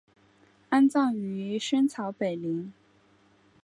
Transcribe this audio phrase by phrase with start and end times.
[0.69, 2.73] 安葬于深草北陵。